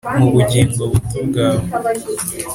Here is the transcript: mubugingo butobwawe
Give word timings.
mubugingo 0.19 0.81
butobwawe 0.91 1.63